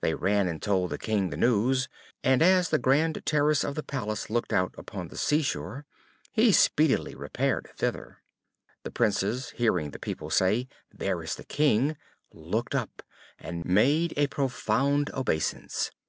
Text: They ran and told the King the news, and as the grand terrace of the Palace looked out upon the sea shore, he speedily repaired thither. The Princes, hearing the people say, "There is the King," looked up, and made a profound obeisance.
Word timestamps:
They 0.00 0.12
ran 0.12 0.48
and 0.48 0.60
told 0.60 0.90
the 0.90 0.98
King 0.98 1.30
the 1.30 1.36
news, 1.36 1.86
and 2.24 2.42
as 2.42 2.70
the 2.70 2.80
grand 2.80 3.22
terrace 3.24 3.62
of 3.62 3.76
the 3.76 3.84
Palace 3.84 4.28
looked 4.28 4.52
out 4.52 4.74
upon 4.76 5.06
the 5.06 5.16
sea 5.16 5.40
shore, 5.40 5.86
he 6.32 6.50
speedily 6.50 7.14
repaired 7.14 7.70
thither. 7.76 8.18
The 8.82 8.90
Princes, 8.90 9.50
hearing 9.50 9.92
the 9.92 10.00
people 10.00 10.30
say, 10.30 10.66
"There 10.92 11.22
is 11.22 11.36
the 11.36 11.44
King," 11.44 11.96
looked 12.32 12.74
up, 12.74 13.04
and 13.38 13.64
made 13.64 14.14
a 14.16 14.26
profound 14.26 15.10
obeisance. 15.14 15.92